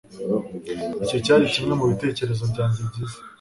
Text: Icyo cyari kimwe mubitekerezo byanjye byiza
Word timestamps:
Icyo 1.03 1.17
cyari 1.25 1.45
kimwe 1.53 1.73
mubitekerezo 1.79 2.43
byanjye 2.51 2.79
byiza 2.89 3.17